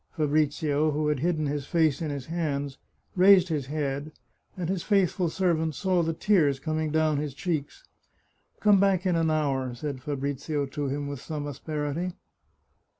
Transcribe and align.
Fabrizio, 0.13 0.89
who 0.89 1.09
had 1.09 1.19
hidden 1.19 1.45
his 1.45 1.67
face 1.67 2.01
in 2.01 2.09
his 2.09 2.25
hands, 2.25 2.79
raised 3.15 3.49
his 3.49 3.67
head, 3.67 4.11
and 4.57 4.67
his 4.67 4.81
faithful 4.81 5.29
servant 5.29 5.75
saw 5.75 6.01
the 6.01 6.11
tears 6.11 6.59
coursing 6.59 6.89
down 6.89 7.17
his 7.17 7.35
cheeks." 7.35 7.83
Come 8.61 8.79
back 8.79 9.05
in 9.05 9.15
an 9.15 9.29
hour," 9.29 9.75
said 9.75 10.01
Fabrizio 10.01 10.65
to 10.65 10.87
him 10.87 11.07
with 11.07 11.21
some 11.21 11.45
asperity. 11.45 12.13